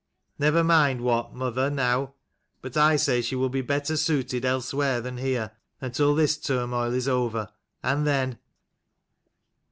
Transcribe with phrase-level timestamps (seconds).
[0.39, 2.15] "Never mind what, mother, now:
[2.63, 7.07] but I say she will be better suited elsewhere than here, until this turmoil is
[7.07, 8.39] over, and then."